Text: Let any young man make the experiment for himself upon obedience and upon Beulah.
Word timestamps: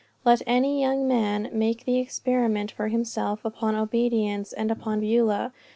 Let 0.25 0.41
any 0.47 0.81
young 0.81 1.07
man 1.07 1.51
make 1.53 1.85
the 1.85 1.99
experiment 1.99 2.71
for 2.71 2.87
himself 2.87 3.45
upon 3.45 3.75
obedience 3.75 4.51
and 4.51 4.71
upon 4.71 4.99
Beulah. 5.01 5.53